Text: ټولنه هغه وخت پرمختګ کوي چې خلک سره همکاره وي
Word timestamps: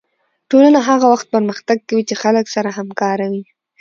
ټولنه 0.49 0.79
هغه 0.89 1.05
وخت 1.13 1.27
پرمختګ 1.35 1.77
کوي 1.89 2.03
چې 2.09 2.15
خلک 2.23 2.45
سره 2.55 2.69
همکاره 2.77 3.25
وي 3.31 3.43